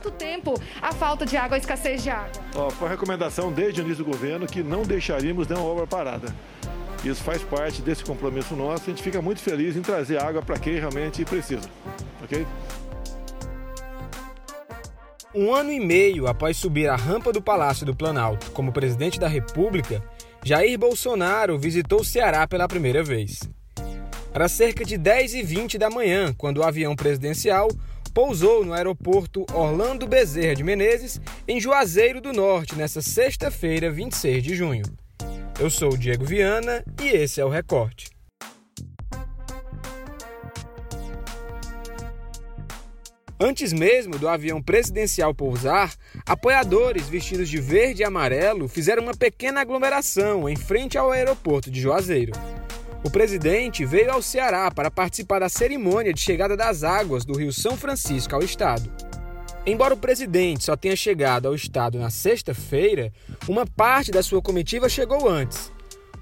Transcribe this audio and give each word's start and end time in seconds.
quanto 0.00 0.10
tempo 0.10 0.54
a 0.80 0.92
falta 0.92 1.26
de 1.26 1.36
água, 1.36 1.56
a 1.56 1.58
escassez 1.58 2.02
de 2.02 2.08
água? 2.08 2.30
Ó, 2.54 2.70
foi 2.70 2.88
a 2.88 2.90
recomendação 2.90 3.52
desde 3.52 3.80
o 3.80 3.84
início 3.84 4.02
do 4.02 4.10
governo 4.10 4.46
que 4.46 4.62
não 4.62 4.82
deixaríamos 4.82 5.46
nenhuma 5.46 5.68
obra 5.68 5.86
parada. 5.86 6.34
Isso 7.04 7.22
faz 7.22 7.42
parte 7.42 7.82
desse 7.82 8.02
compromisso 8.02 8.56
nosso. 8.56 8.84
A 8.84 8.86
gente 8.86 9.02
fica 9.02 9.20
muito 9.20 9.40
feliz 9.40 9.76
em 9.76 9.82
trazer 9.82 10.20
água 10.20 10.42
para 10.42 10.58
quem 10.58 10.74
realmente 10.78 11.24
precisa. 11.24 11.68
Ok? 12.22 12.46
Um 15.34 15.54
ano 15.54 15.70
e 15.70 15.78
meio 15.78 16.26
após 16.26 16.56
subir 16.56 16.88
a 16.88 16.96
rampa 16.96 17.32
do 17.32 17.40
Palácio 17.40 17.86
do 17.86 17.94
Planalto 17.94 18.50
como 18.50 18.72
presidente 18.72 19.20
da 19.20 19.28
República, 19.28 20.02
Jair 20.42 20.78
Bolsonaro 20.78 21.58
visitou 21.58 22.00
o 22.00 22.04
Ceará 22.04 22.46
pela 22.48 22.66
primeira 22.66 23.02
vez. 23.02 23.40
Era 24.32 24.48
cerca 24.48 24.84
de 24.84 24.96
10h20 24.96 25.78
da 25.78 25.90
manhã 25.90 26.34
quando 26.36 26.58
o 26.58 26.62
avião 26.62 26.94
presidencial 26.94 27.68
pousou 28.10 28.64
no 28.64 28.72
aeroporto 28.72 29.46
Orlando 29.52 30.06
Bezerra 30.06 30.54
de 30.54 30.64
Menezes, 30.64 31.20
em 31.46 31.60
Juazeiro 31.60 32.20
do 32.20 32.32
Norte, 32.32 32.74
nesta 32.74 33.00
sexta-feira, 33.00 33.90
26 33.90 34.42
de 34.42 34.54
junho. 34.54 34.84
Eu 35.58 35.70
sou 35.70 35.92
o 35.92 35.98
Diego 35.98 36.24
Viana 36.24 36.84
e 37.02 37.08
esse 37.08 37.40
é 37.40 37.44
o 37.44 37.48
Recorte. 37.48 38.08
Antes 43.42 43.72
mesmo 43.72 44.18
do 44.18 44.28
avião 44.28 44.60
presidencial 44.60 45.34
pousar, 45.34 45.94
apoiadores 46.26 47.08
vestidos 47.08 47.48
de 47.48 47.58
verde 47.58 48.02
e 48.02 48.04
amarelo 48.04 48.68
fizeram 48.68 49.02
uma 49.02 49.14
pequena 49.14 49.62
aglomeração 49.62 50.46
em 50.46 50.56
frente 50.56 50.98
ao 50.98 51.10
aeroporto 51.10 51.70
de 51.70 51.80
Juazeiro. 51.80 52.32
O 53.02 53.10
presidente 53.10 53.84
veio 53.86 54.12
ao 54.12 54.20
Ceará 54.20 54.70
para 54.70 54.90
participar 54.90 55.38
da 55.38 55.48
cerimônia 55.48 56.12
de 56.12 56.20
chegada 56.20 56.54
das 56.54 56.84
águas 56.84 57.24
do 57.24 57.36
Rio 57.38 57.50
São 57.50 57.74
Francisco 57.74 58.34
ao 58.34 58.42
estado. 58.42 58.92
Embora 59.64 59.94
o 59.94 59.96
presidente 59.96 60.64
só 60.64 60.76
tenha 60.76 60.94
chegado 60.94 61.48
ao 61.48 61.54
estado 61.54 61.98
na 61.98 62.10
sexta-feira, 62.10 63.10
uma 63.48 63.66
parte 63.66 64.10
da 64.10 64.22
sua 64.22 64.42
comitiva 64.42 64.86
chegou 64.86 65.28
antes. 65.28 65.72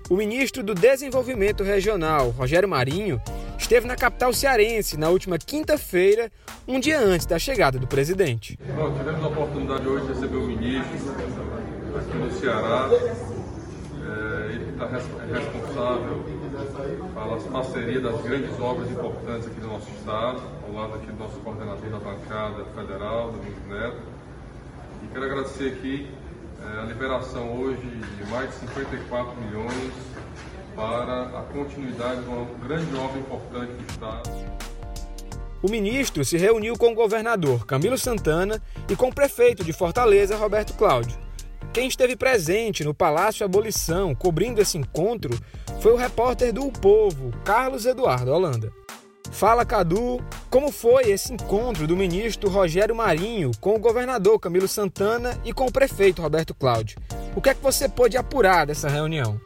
O 0.08 0.16
ministro 0.16 0.62
do 0.62 0.72
Desenvolvimento 0.72 1.64
Regional, 1.64 2.30
Rogério 2.30 2.68
Marinho, 2.68 3.20
esteve 3.58 3.86
na 3.86 3.96
capital 3.96 4.32
cearense 4.32 4.96
na 4.96 5.08
última 5.08 5.36
quinta-feira, 5.36 6.30
um 6.66 6.78
dia 6.78 7.00
antes 7.00 7.26
da 7.26 7.40
chegada 7.40 7.76
do 7.78 7.88
presidente. 7.88 8.56
Tivemos 8.56 9.24
a 9.24 9.28
oportunidade 9.28 9.86
hoje 9.86 10.06
de 10.06 10.12
receber 10.12 10.36
o 10.36 10.46
ministro 10.46 11.12
aqui 11.96 12.16
no 12.16 12.30
Ceará. 12.30 12.88
É, 12.90 14.52
ele 14.52 14.70
está 14.70 14.86
responsável 14.86 16.24
pelas 17.14 17.42
parcerias 17.44 18.02
das 18.02 18.20
grandes 18.22 18.60
obras 18.60 18.90
importantes 18.90 19.46
aqui 19.46 19.60
do 19.60 19.68
nosso 19.68 19.88
Estado, 19.90 20.42
ao 20.66 20.74
lado 20.74 20.94
aqui 20.94 21.06
do 21.06 21.18
nosso 21.18 21.38
coordenador 21.40 21.90
da 21.90 21.98
bancada 21.98 22.64
federal, 22.74 23.32
Domingos 23.32 23.66
Neto. 23.68 23.98
E 25.02 25.06
quero 25.08 25.24
agradecer 25.24 25.68
aqui 25.68 26.08
é, 26.62 26.80
a 26.80 26.84
liberação 26.84 27.60
hoje 27.60 27.80
de 27.80 28.30
mais 28.30 28.50
de 28.50 28.56
54 28.56 29.40
milhões 29.40 29.92
para 30.74 31.22
a 31.38 31.42
continuidade 31.52 32.22
de 32.22 32.28
uma 32.28 32.46
grande 32.66 32.96
obra 32.96 33.18
importante 33.18 33.72
do 33.72 33.90
Estado. 33.90 34.30
O 35.60 35.68
ministro 35.68 36.24
se 36.24 36.36
reuniu 36.36 36.76
com 36.76 36.92
o 36.92 36.94
governador 36.94 37.66
Camilo 37.66 37.98
Santana 37.98 38.62
e 38.88 38.94
com 38.94 39.08
o 39.08 39.14
prefeito 39.14 39.64
de 39.64 39.72
Fortaleza, 39.72 40.36
Roberto 40.36 40.74
Cláudio. 40.74 41.18
Quem 41.72 41.88
esteve 41.88 42.16
presente 42.16 42.84
no 42.84 42.94
Palácio 42.94 43.44
Abolição 43.44 44.14
cobrindo 44.14 44.60
esse 44.60 44.78
encontro 44.78 45.36
foi 45.80 45.92
o 45.92 45.96
repórter 45.96 46.52
do 46.52 46.66
o 46.66 46.72
Povo, 46.72 47.32
Carlos 47.44 47.86
Eduardo 47.86 48.32
Holanda. 48.32 48.72
Fala 49.30 49.64
Cadu, 49.64 50.18
como 50.50 50.72
foi 50.72 51.10
esse 51.10 51.32
encontro 51.32 51.86
do 51.86 51.96
ministro 51.96 52.50
Rogério 52.50 52.94
Marinho 52.94 53.50
com 53.60 53.74
o 53.74 53.78
governador 53.78 54.40
Camilo 54.40 54.66
Santana 54.66 55.38
e 55.44 55.52
com 55.52 55.66
o 55.66 55.72
prefeito 55.72 56.22
Roberto 56.22 56.54
Cláudio? 56.54 56.98
O 57.36 57.40
que 57.40 57.50
é 57.50 57.54
que 57.54 57.62
você 57.62 57.88
pôde 57.88 58.16
apurar 58.16 58.66
dessa 58.66 58.88
reunião? 58.88 59.40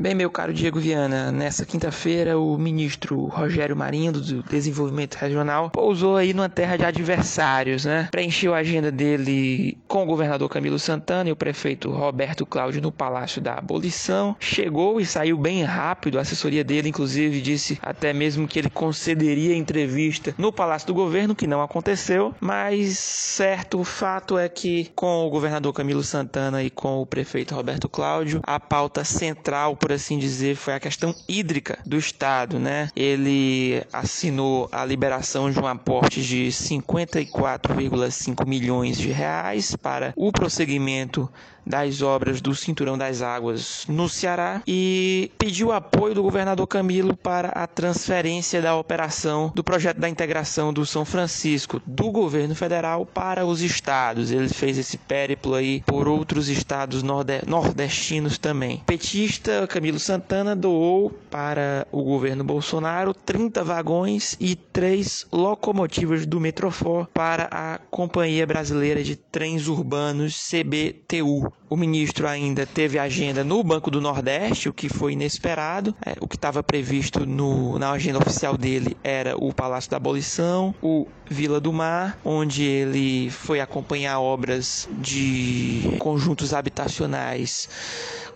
Bem, 0.00 0.14
meu 0.14 0.30
caro 0.30 0.54
Diego 0.54 0.80
Viana, 0.80 1.30
nessa 1.30 1.66
quinta-feira 1.66 2.38
o 2.38 2.56
ministro 2.56 3.26
Rogério 3.26 3.76
Marinho 3.76 4.12
do 4.12 4.42
Desenvolvimento 4.44 5.16
Regional 5.16 5.68
pousou 5.68 6.16
aí 6.16 6.32
numa 6.32 6.48
terra 6.48 6.78
de 6.78 6.86
adversários, 6.86 7.84
né? 7.84 8.08
Preencheu 8.10 8.54
a 8.54 8.60
agenda 8.60 8.90
dele 8.90 9.76
com 9.86 10.02
o 10.02 10.06
governador 10.06 10.48
Camilo 10.48 10.78
Santana 10.78 11.28
e 11.28 11.32
o 11.32 11.36
prefeito 11.36 11.90
Roberto 11.90 12.46
Cláudio 12.46 12.80
no 12.80 12.90
Palácio 12.90 13.42
da 13.42 13.58
Abolição. 13.58 14.34
Chegou 14.40 15.02
e 15.02 15.04
saiu 15.04 15.36
bem 15.36 15.64
rápido. 15.64 16.16
A 16.16 16.22
assessoria 16.22 16.64
dele, 16.64 16.88
inclusive, 16.88 17.42
disse 17.42 17.78
até 17.82 18.14
mesmo 18.14 18.48
que 18.48 18.58
ele 18.58 18.70
concederia 18.70 19.54
entrevista 19.54 20.34
no 20.38 20.50
Palácio 20.50 20.86
do 20.86 20.94
Governo, 20.94 21.34
que 21.34 21.46
não 21.46 21.60
aconteceu. 21.60 22.34
Mas 22.40 22.98
certo 22.98 23.84
fato 23.84 24.38
é 24.38 24.48
que 24.48 24.90
com 24.94 25.26
o 25.26 25.30
governador 25.30 25.74
Camilo 25.74 26.02
Santana 26.02 26.62
e 26.62 26.70
com 26.70 27.02
o 27.02 27.06
prefeito 27.06 27.54
Roberto 27.54 27.86
Cláudio, 27.86 28.40
a 28.44 28.58
pauta 28.58 29.04
central 29.04 29.76
por 29.76 29.89
assim 29.92 30.18
dizer, 30.18 30.56
foi 30.56 30.74
a 30.74 30.80
questão 30.80 31.14
hídrica 31.28 31.78
do 31.84 31.96
Estado, 31.96 32.58
né? 32.58 32.88
Ele 32.94 33.82
assinou 33.92 34.68
a 34.72 34.84
liberação 34.84 35.50
de 35.50 35.58
um 35.58 35.66
aporte 35.66 36.22
de 36.22 36.48
54,5 36.48 38.46
milhões 38.46 38.98
de 38.98 39.10
reais 39.10 39.76
para 39.76 40.12
o 40.16 40.32
prosseguimento 40.32 41.30
das 41.66 42.02
obras 42.02 42.40
do 42.40 42.54
Cinturão 42.54 42.96
das 42.96 43.22
Águas 43.22 43.84
no 43.88 44.08
Ceará 44.08 44.62
e 44.66 45.30
pediu 45.38 45.72
apoio 45.72 46.14
do 46.14 46.22
governador 46.22 46.66
Camilo 46.66 47.16
para 47.16 47.48
a 47.48 47.66
transferência 47.66 48.60
da 48.60 48.76
operação 48.76 49.52
do 49.54 49.62
projeto 49.62 49.98
da 49.98 50.08
integração 50.08 50.72
do 50.72 50.84
São 50.84 51.04
Francisco 51.04 51.80
do 51.86 52.10
governo 52.10 52.54
federal 52.54 53.06
para 53.06 53.46
os 53.46 53.62
estados. 53.62 54.30
Ele 54.30 54.48
fez 54.48 54.78
esse 54.78 54.98
périplo 54.98 55.54
aí 55.54 55.82
por 55.86 56.08
outros 56.08 56.48
estados 56.48 57.02
nordestinos 57.02 58.38
também. 58.38 58.82
Petista 58.86 59.66
Camilo 59.80 59.98
Santana 59.98 60.54
doou 60.54 61.08
para 61.30 61.86
o 61.90 62.02
governo 62.02 62.44
Bolsonaro 62.44 63.14
30 63.14 63.64
vagões 63.64 64.36
e 64.38 64.54
três 64.54 65.26
locomotivas 65.32 66.26
do 66.26 66.38
Metrofor 66.38 67.08
para 67.14 67.48
a 67.50 67.78
Companhia 67.90 68.46
Brasileira 68.46 69.02
de 69.02 69.16
Trens 69.16 69.68
Urbanos 69.68 70.50
CBTU. 70.50 71.50
O 71.70 71.76
ministro 71.76 72.28
ainda 72.28 72.66
teve 72.66 72.98
agenda 72.98 73.42
no 73.42 73.64
Banco 73.64 73.90
do 73.90 74.02
Nordeste, 74.02 74.68
o 74.68 74.72
que 74.72 74.90
foi 74.90 75.14
inesperado. 75.14 75.96
É, 76.04 76.14
o 76.20 76.28
que 76.28 76.36
estava 76.36 76.62
previsto 76.62 77.24
no, 77.24 77.78
na 77.78 77.92
agenda 77.92 78.18
oficial 78.18 78.58
dele 78.58 78.98
era 79.02 79.34
o 79.34 79.50
Palácio 79.50 79.90
da 79.90 79.96
Abolição, 79.96 80.74
o 80.82 81.06
Vila 81.26 81.58
do 81.58 81.72
Mar, 81.72 82.18
onde 82.22 82.64
ele 82.64 83.30
foi 83.30 83.60
acompanhar 83.60 84.20
obras 84.20 84.86
de 84.98 85.96
conjuntos 85.98 86.52
habitacionais 86.52 87.66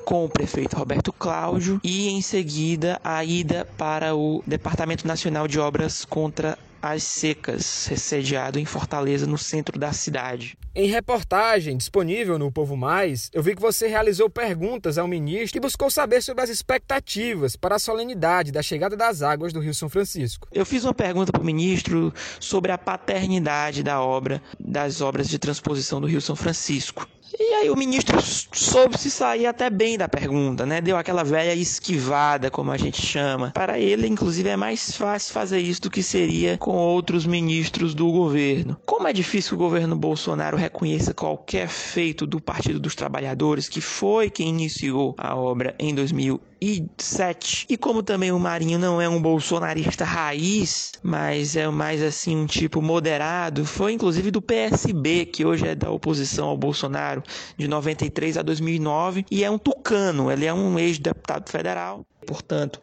com 0.04 0.24
o 0.24 0.28
prefeito 0.28 0.76
Roberto 0.76 1.12
Cláudio 1.12 1.80
e 1.82 2.08
em 2.08 2.20
seguida 2.20 3.00
a 3.02 3.24
ida 3.24 3.66
para 3.78 4.14
o 4.14 4.42
Departamento 4.46 5.06
Nacional 5.06 5.48
de 5.48 5.58
Obras 5.58 6.04
contra 6.04 6.58
as 6.84 7.02
Secas, 7.02 7.64
sediado 7.64 8.58
em 8.58 8.66
Fortaleza, 8.66 9.26
no 9.26 9.38
centro 9.38 9.78
da 9.78 9.90
cidade. 9.94 10.58
Em 10.74 10.86
reportagem 10.86 11.78
disponível 11.78 12.38
no 12.38 12.52
Povo 12.52 12.76
Mais, 12.76 13.30
eu 13.32 13.42
vi 13.42 13.54
que 13.54 13.62
você 13.62 13.86
realizou 13.86 14.28
perguntas 14.28 14.98
ao 14.98 15.08
ministro 15.08 15.56
e 15.56 15.60
buscou 15.60 15.90
saber 15.90 16.20
sobre 16.20 16.44
as 16.44 16.50
expectativas 16.50 17.56
para 17.56 17.76
a 17.76 17.78
solenidade 17.78 18.52
da 18.52 18.60
chegada 18.60 18.94
das 18.96 19.22
águas 19.22 19.50
do 19.50 19.60
Rio 19.60 19.72
São 19.72 19.88
Francisco. 19.88 20.46
Eu 20.52 20.66
fiz 20.66 20.84
uma 20.84 20.92
pergunta 20.92 21.32
para 21.32 21.40
o 21.40 21.44
ministro 21.44 22.12
sobre 22.38 22.70
a 22.70 22.76
paternidade 22.76 23.82
da 23.82 24.02
obra, 24.02 24.42
das 24.60 25.00
obras 25.00 25.26
de 25.28 25.38
transposição 25.38 26.02
do 26.02 26.06
Rio 26.06 26.20
São 26.20 26.36
Francisco. 26.36 27.08
E 27.38 27.54
aí 27.54 27.70
o 27.70 27.76
ministro 27.76 28.16
soube 28.22 28.98
se 28.98 29.10
sair 29.10 29.46
até 29.46 29.68
bem 29.68 29.98
da 29.98 30.08
pergunta, 30.08 30.64
né? 30.64 30.80
Deu 30.80 30.96
aquela 30.96 31.24
velha 31.24 31.54
esquivada, 31.54 32.50
como 32.50 32.70
a 32.70 32.76
gente 32.76 33.04
chama. 33.04 33.50
Para 33.50 33.78
ele, 33.78 34.06
inclusive, 34.06 34.48
é 34.48 34.56
mais 34.56 34.96
fácil 34.96 35.32
fazer 35.32 35.58
isso 35.58 35.82
do 35.82 35.90
que 35.90 36.02
seria 36.02 36.56
com 36.58 36.76
outros 36.76 37.26
ministros 37.26 37.94
do 37.94 38.10
governo. 38.10 38.76
Como 38.84 39.08
é 39.08 39.12
difícil 39.12 39.50
que 39.50 39.54
o 39.54 39.66
governo 39.66 39.96
Bolsonaro 39.96 40.56
reconheça 40.56 41.12
qualquer 41.12 41.68
feito 41.68 42.26
do 42.26 42.40
Partido 42.40 42.78
dos 42.78 42.94
Trabalhadores, 42.94 43.68
que 43.68 43.80
foi 43.80 44.30
quem 44.30 44.48
iniciou 44.48 45.14
a 45.18 45.34
obra 45.34 45.74
em 45.78 45.94
2000 45.94 46.40
2007. 46.64 47.66
E 47.68 47.76
como 47.76 48.02
também 48.02 48.32
o 48.32 48.38
Marinho 48.38 48.78
não 48.78 49.00
é 49.00 49.08
um 49.08 49.20
bolsonarista 49.20 50.04
raiz, 50.04 50.92
mas 51.02 51.56
é 51.56 51.68
mais 51.68 52.02
assim 52.02 52.36
um 52.36 52.46
tipo 52.46 52.80
moderado, 52.80 53.66
foi 53.66 53.92
inclusive 53.92 54.30
do 54.30 54.40
PSB, 54.40 55.26
que 55.26 55.44
hoje 55.44 55.68
é 55.68 55.74
da 55.74 55.90
oposição 55.90 56.48
ao 56.48 56.56
Bolsonaro, 56.56 57.22
de 57.56 57.68
93 57.68 58.38
a 58.38 58.42
2009, 58.42 59.26
e 59.30 59.44
é 59.44 59.50
um 59.50 59.58
tucano, 59.58 60.30
ele 60.30 60.46
é 60.46 60.54
um 60.54 60.78
ex-deputado 60.78 61.50
federal, 61.50 62.04
portanto, 62.26 62.80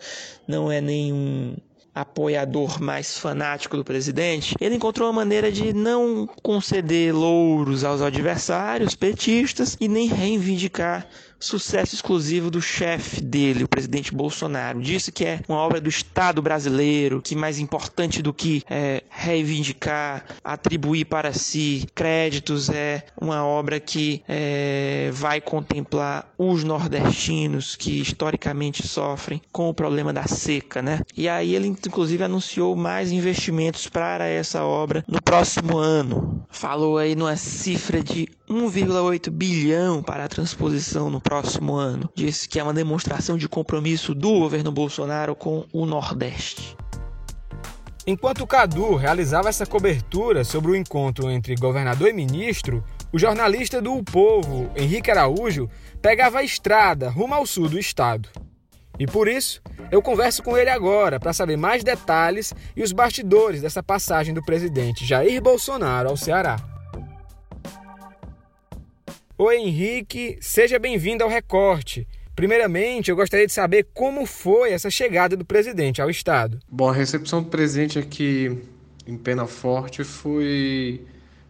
não 0.48 0.72
é 0.72 0.80
nenhum 0.80 1.56
apoiador 1.94 2.81
mais 2.81 3.18
fanático 3.18 3.75
do 3.75 3.84
presidente, 3.84 4.56
ele 4.62 4.75
encontrou 4.75 5.10
uma 5.10 5.22
maneira 5.22 5.51
de 5.51 5.74
não 5.74 6.25
conceder 6.42 7.13
louros 7.13 7.84
aos 7.84 8.01
adversários 8.01 8.95
petistas 8.95 9.75
e 9.80 9.89
nem 9.89 10.07
reivindicar 10.07 11.06
sucesso 11.42 11.96
exclusivo 11.96 12.50
do 12.50 12.62
chefe 12.62 13.22
dele, 13.22 13.64
o 13.64 13.68
presidente 13.68 14.14
Bolsonaro. 14.14 14.82
Disse 14.82 15.12
que 15.12 15.26
é 15.26 15.42
uma 15.48 15.58
obra 15.58 15.82
do 15.82 15.90
Estado 15.90 16.42
brasileiro, 16.42 17.22
que 17.22 17.36
mais 17.36 17.60
importante 17.60 18.22
do 18.22 18.34
que 18.34 18.64
é, 18.70 19.04
reivindicar, 19.10 20.26
atribuir 20.44 21.06
para 21.06 21.34
si 21.34 21.88
créditos, 21.94 22.70
é 22.70 23.04
uma 23.20 23.46
obra 23.46 23.80
que 23.80 24.24
é, 24.28 25.10
vai 25.14 25.42
contemplar 25.42 26.32
os 26.38 26.64
nordestinos 26.64 27.76
que 27.76 28.02
historicamente 28.02 28.88
sofrem 28.88 29.42
com 29.52 29.70
o 29.70 29.74
problema 29.74 30.14
da 30.14 30.26
seca, 30.26 30.82
né? 30.82 31.02
E 31.16 31.28
aí 31.28 31.56
ele 31.56 31.68
inclusive 31.68 32.24
anunciou 32.24 32.76
mais 32.76 33.12
investimentos 33.12 33.88
para 33.88 34.28
essa 34.28 34.64
obra 34.64 35.04
no 35.08 35.22
próximo 35.22 35.78
ano. 35.78 36.46
Falou 36.50 36.98
aí 36.98 37.16
numa 37.16 37.36
cifra 37.36 38.04
de 38.04 38.28
1,8 38.51 39.30
bilhão 39.30 40.03
para 40.03 40.25
a 40.25 40.27
transposição 40.27 41.09
no 41.09 41.21
próximo 41.21 41.75
ano. 41.75 42.09
Disse 42.13 42.50
que 42.50 42.59
é 42.59 42.63
uma 42.63 42.74
demonstração 42.74 43.38
de 43.38 43.48
compromisso 43.48 44.13
do 44.13 44.39
governo 44.39 44.71
Bolsonaro 44.71 45.33
com 45.36 45.65
o 45.71 45.86
Nordeste. 45.86 46.75
Enquanto 48.06 48.48
Cadu 48.48 48.95
realizava 48.95 49.48
essa 49.48 49.65
cobertura 49.65 50.44
sobre 50.44 50.71
o 50.71 50.75
encontro 50.75 51.30
entre 51.30 51.56
governador 51.56 52.09
e 52.09 52.13
ministro, 52.13 52.83
o 53.13 53.19
jornalista 53.19 53.81
do 53.81 53.94
o 53.94 54.03
Povo, 54.03 54.69
Henrique 54.75 55.12
Araújo, 55.12 55.69
pegava 56.01 56.39
a 56.39 56.44
estrada 56.44 57.09
rumo 57.09 57.33
ao 57.33 57.45
sul 57.45 57.69
do 57.69 57.80
estado. 57.80 58.27
E 59.00 59.06
por 59.06 59.27
isso, 59.27 59.62
eu 59.92 60.01
converso 60.01 60.44
com 60.44 60.57
ele 60.57 60.69
agora 60.69 61.19
para 61.19 61.33
saber 61.33 61.57
mais 61.57 61.83
detalhes 61.83 62.53
e 62.75 62.83
os 62.83 62.92
bastidores 62.92 63.62
dessa 63.62 63.81
passagem 63.81 64.33
do 64.33 64.44
presidente 64.44 65.06
Jair 65.06 65.42
Bolsonaro 65.42 66.09
ao 66.09 66.18
Ceará. 66.18 66.71
Oi, 69.44 69.58
Henrique, 69.58 70.38
seja 70.40 70.78
bem-vindo 70.78 71.24
ao 71.24 71.30
Recorte. 71.30 72.08
Primeiramente, 72.36 73.10
eu 73.10 73.16
gostaria 73.16 73.48
de 73.48 73.52
saber 73.52 73.88
como 73.92 74.24
foi 74.28 74.72
essa 74.72 74.92
chegada 74.92 75.36
do 75.36 75.44
presidente 75.44 76.00
ao 76.00 76.12
estado. 76.12 76.60
Bom, 76.70 76.88
a 76.88 76.94
recepção 76.94 77.42
do 77.42 77.50
presidente 77.50 77.98
aqui 77.98 78.56
em 79.08 79.18
Pena 79.18 79.48
Forte 79.48 80.04
foi, 80.04 81.04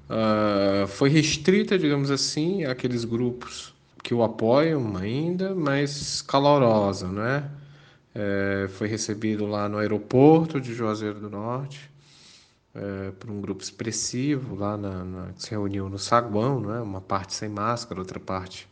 uh, 0.09 0.87
foi 0.87 1.09
restrita, 1.09 1.77
digamos 1.77 2.09
assim, 2.09 2.63
àqueles 2.63 3.03
grupos 3.03 3.73
que 4.01 4.13
o 4.13 4.23
apoiam 4.23 4.95
ainda, 4.95 5.53
mas 5.53 6.21
calorosa, 6.21 7.09
né? 7.09 7.43
É, 8.15 8.69
foi 8.69 8.87
recebido 8.87 9.45
lá 9.45 9.67
no 9.67 9.77
aeroporto 9.77 10.61
de 10.61 10.73
Juazeiro 10.73 11.19
do 11.19 11.29
Norte 11.29 11.90
é, 12.73 13.11
por 13.11 13.29
um 13.29 13.41
grupo 13.41 13.61
expressivo 13.61 14.55
lá 14.55 14.77
na, 14.77 15.03
na, 15.03 15.33
que 15.33 15.43
se 15.43 15.51
reuniu 15.51 15.89
no 15.89 15.99
saguão, 15.99 16.59
né? 16.59 16.79
uma 16.79 17.01
parte 17.01 17.33
sem 17.33 17.49
máscara, 17.49 17.99
outra 17.99 18.19
parte 18.19 18.67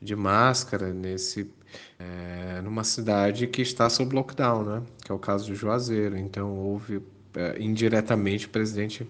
de 0.00 0.14
máscara, 0.14 0.92
nesse, 0.92 1.50
é, 1.98 2.60
numa 2.62 2.84
cidade 2.84 3.46
que 3.46 3.62
está 3.62 3.88
sob 3.90 4.14
lockdown, 4.14 4.62
né? 4.64 4.82
que 5.04 5.10
é 5.10 5.14
o 5.14 5.18
caso 5.18 5.46
de 5.46 5.54
Juazeiro. 5.54 6.16
Então, 6.16 6.56
houve, 6.56 7.02
é, 7.34 7.60
indiretamente, 7.60 8.46
o 8.46 8.50
presidente 8.50 9.08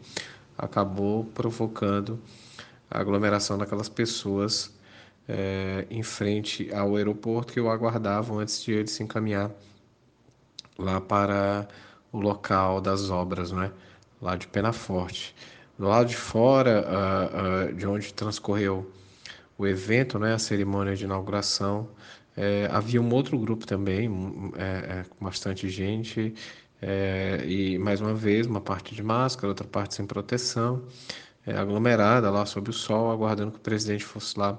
acabou 0.57 1.25
provocando 1.25 2.19
a 2.91 3.01
aglomeração 3.01 3.59
daquelas 3.59 3.89
pessoas 3.89 4.75
é, 5.29 5.87
em 5.91 6.03
frente 6.03 6.73
ao 6.73 6.97
aeroporto 6.97 7.53
que 7.53 7.61
o 7.61 7.69
aguardavam 7.69 8.39
antes 8.39 8.63
de 8.63 8.73
ele 8.73 8.87
se 8.87 9.03
encaminhar 9.03 9.51
lá 10.79 11.01
para 11.01 11.67
o 12.13 12.21
local 12.21 12.81
das 12.81 13.11
obras, 13.11 13.51
né? 13.51 13.73
Lá 14.21 14.37
de 14.37 14.47
Penaforte. 14.47 15.35
Do 15.79 15.87
lado 15.87 16.09
de 16.09 16.17
fora, 16.17 16.85
uh, 16.87 17.71
uh, 17.71 17.75
de 17.75 17.87
onde 17.87 18.13
transcorreu 18.15 18.91
o 19.59 19.67
evento, 19.67 20.19
né, 20.19 20.35
a 20.35 20.39
cerimônia 20.39 20.95
de 20.95 21.05
inauguração, 21.05 21.89
é, 22.37 22.69
havia 22.71 23.01
um 23.01 23.13
outro 23.15 23.39
grupo 23.39 23.67
também, 23.67 24.11
é, 24.57 25.01
é, 25.01 25.05
com 25.09 25.25
bastante 25.25 25.69
gente, 25.71 26.35
é, 26.83 27.43
e 27.47 27.79
mais 27.79 28.01
uma 28.01 28.15
vez, 28.15 28.47
uma 28.47 28.61
parte 28.61 28.95
de 28.95 29.03
máscara, 29.03 29.49
outra 29.49 29.67
parte 29.67 29.95
sem 29.95 30.07
proteção, 30.07 30.85
é, 31.47 31.57
aglomerada 31.57 32.31
lá 32.31 32.45
sob 32.45 32.69
o 32.69 32.73
sol, 32.73 33.11
aguardando 33.11 33.53
que 33.53 33.59
o 33.59 33.61
presidente 33.61 34.05
fosse 34.05 34.39
lá 34.39 34.59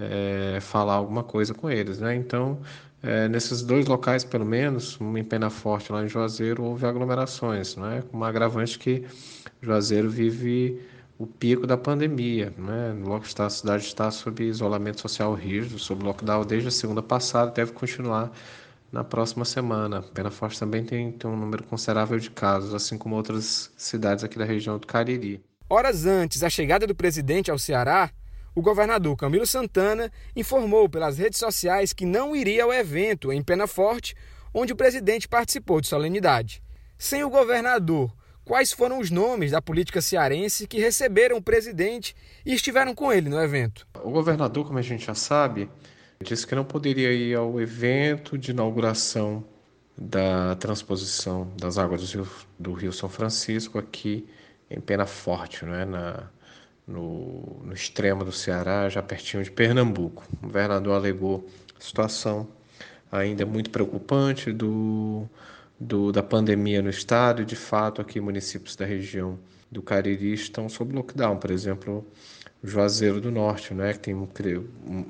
é, 0.00 0.58
falar 0.60 0.94
alguma 0.94 1.22
coisa 1.22 1.54
com 1.54 1.70
eles. 1.70 1.98
Né? 1.98 2.14
Então, 2.14 2.58
é, 3.02 3.28
nesses 3.28 3.62
dois 3.62 3.86
locais, 3.86 4.24
pelo 4.24 4.44
menos, 4.44 4.98
em 5.00 5.24
Pena 5.24 5.50
Forte, 5.50 5.92
lá 5.92 6.04
em 6.04 6.08
Juazeiro, 6.08 6.64
houve 6.64 6.86
aglomerações, 6.86 7.76
né? 7.76 8.02
com 8.10 8.16
uma 8.16 8.28
agravante 8.28 8.78
que 8.78 9.04
Juazeiro 9.60 10.08
vive 10.08 10.80
o 11.18 11.26
pico 11.26 11.66
da 11.66 11.76
pandemia. 11.76 12.52
Né? 12.56 12.94
Está, 13.22 13.46
a 13.46 13.50
cidade 13.50 13.84
está 13.84 14.10
sob 14.10 14.42
isolamento 14.44 15.00
social 15.00 15.34
rígido, 15.34 15.78
sob 15.78 16.04
lockdown 16.04 16.44
desde 16.44 16.68
a 16.68 16.72
segunda 16.72 17.02
passada, 17.02 17.50
deve 17.50 17.72
continuar 17.72 18.30
na 18.90 19.04
próxima 19.04 19.44
semana. 19.44 20.02
Pena 20.02 20.30
Forte 20.30 20.58
também 20.58 20.84
tem, 20.84 21.12
tem 21.12 21.30
um 21.30 21.36
número 21.36 21.62
considerável 21.64 22.18
de 22.18 22.30
casos, 22.30 22.74
assim 22.74 22.96
como 22.96 23.16
outras 23.16 23.70
cidades 23.76 24.24
aqui 24.24 24.38
da 24.38 24.44
região 24.44 24.78
do 24.78 24.86
Cariri. 24.86 25.42
Horas 25.68 26.06
antes 26.06 26.40
da 26.40 26.48
chegada 26.48 26.86
do 26.86 26.94
presidente 26.94 27.50
ao 27.50 27.58
Ceará, 27.58 28.10
o 28.54 28.62
governador 28.62 29.16
Camilo 29.16 29.46
Santana 29.46 30.10
informou 30.34 30.88
pelas 30.88 31.18
redes 31.18 31.38
sociais 31.38 31.92
que 31.92 32.04
não 32.04 32.34
iria 32.34 32.64
ao 32.64 32.72
evento 32.72 33.32
em 33.32 33.42
Pena 33.42 33.66
Forte, 33.66 34.14
onde 34.52 34.72
o 34.72 34.76
presidente 34.76 35.28
participou 35.28 35.80
de 35.80 35.88
solenidade. 35.88 36.62
Sem 36.98 37.22
o 37.22 37.30
governador, 37.30 38.12
quais 38.44 38.72
foram 38.72 38.98
os 38.98 39.10
nomes 39.10 39.52
da 39.52 39.62
política 39.62 40.00
cearense 40.00 40.66
que 40.66 40.80
receberam 40.80 41.36
o 41.36 41.42
presidente 41.42 42.16
e 42.44 42.54
estiveram 42.54 42.94
com 42.94 43.12
ele 43.12 43.28
no 43.28 43.40
evento? 43.40 43.86
O 44.02 44.10
governador, 44.10 44.66
como 44.66 44.78
a 44.78 44.82
gente 44.82 45.06
já 45.06 45.14
sabe, 45.14 45.70
disse 46.20 46.46
que 46.46 46.54
não 46.54 46.64
poderia 46.64 47.12
ir 47.12 47.36
ao 47.36 47.60
evento 47.60 48.36
de 48.36 48.50
inauguração 48.50 49.44
da 49.96 50.54
transposição 50.56 51.52
das 51.56 51.76
águas 51.76 52.00
do 52.00 52.22
Rio, 52.22 52.28
do 52.58 52.72
Rio 52.72 52.92
São 52.92 53.08
Francisco 53.08 53.78
aqui 53.78 54.28
em 54.70 54.80
Pena 54.80 55.06
Forte, 55.06 55.64
não 55.64 55.74
é? 55.74 55.84
na, 55.84 56.30
no, 56.88 57.60
no 57.62 57.72
extremo 57.72 58.24
do 58.24 58.32
Ceará, 58.32 58.88
já 58.88 59.02
pertinho 59.02 59.44
de 59.44 59.50
Pernambuco. 59.50 60.24
O 60.42 60.46
governador 60.46 60.94
alegou 60.94 61.46
a 61.78 61.82
situação 61.82 62.48
ainda 63.12 63.44
muito 63.44 63.70
preocupante 63.70 64.50
do, 64.50 65.28
do, 65.78 66.10
da 66.10 66.22
pandemia 66.22 66.80
no 66.80 66.88
estado 66.88 67.42
e, 67.42 67.44
de 67.44 67.56
fato, 67.56 68.00
aqui 68.00 68.20
municípios 68.20 68.74
da 68.74 68.86
região 68.86 69.38
do 69.70 69.82
Cariri 69.82 70.32
estão 70.32 70.68
sob 70.68 70.94
lockdown. 70.94 71.36
Por 71.36 71.50
exemplo, 71.50 72.06
Juazeiro 72.64 73.20
do 73.20 73.30
Norte, 73.30 73.74
né, 73.74 73.92
que 73.92 74.00
tem 74.00 74.14
um, 74.14 74.26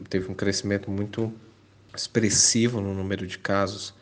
teve 0.09 0.31
um 0.31 0.35
crescimento 0.35 0.91
muito 0.91 1.33
expressivo 1.97 2.81
no 2.81 2.93
número 2.93 3.27
de 3.27 3.39
casos 3.39 3.95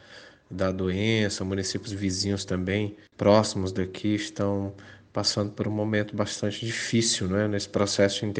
da 0.50 0.70
doença, 0.70 1.44
municípios 1.44 1.93
vizinhos 1.93 2.44
também 2.44 2.96
próximos 3.17 3.73
daqui 3.73 4.14
estão 4.14 4.73
passando 5.16 5.50
por 5.50 5.66
um 5.66 5.70
momento 5.70 6.14
bastante 6.14 6.66
difícil 6.66 7.26
né, 7.26 7.49
nesse 7.49 7.70
processo 7.70 8.20
de 8.20 8.35